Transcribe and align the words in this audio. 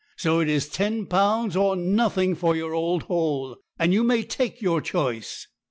So 0.17 0.39
it 0.39 0.49
is 0.49 0.67
ten 0.67 1.05
pounds 1.05 1.55
or 1.55 1.75
nothing 1.75 2.33
for 2.33 2.55
your 2.55 2.73
old 2.73 3.03
hole; 3.03 3.57
and 3.77 3.93
you 3.93 4.03
may 4.03 4.23
take 4.23 4.59
your 4.59 4.81
choice.' 4.81 5.45